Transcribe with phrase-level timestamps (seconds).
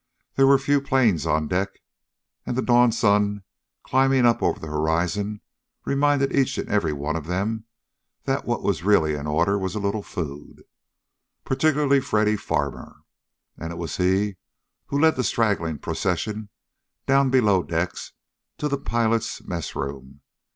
[0.33, 1.79] There were few planes on deck,
[2.43, 3.43] and the dawn sun
[3.83, 5.41] climbing up over the horizon
[5.85, 7.65] reminded each and every one of them
[8.23, 10.63] that what was really in order was a little food.
[11.45, 12.95] Particularly Freddy Farmer,
[13.59, 14.37] and it was he
[14.87, 16.49] who led the straggling procession
[17.05, 18.13] down below decks
[18.57, 20.21] to the pilots' mess room.